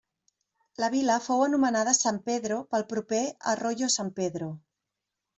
[0.83, 3.19] La vila fou anomenada San Pedro pel proper
[3.51, 4.49] Arroyo San Pedro.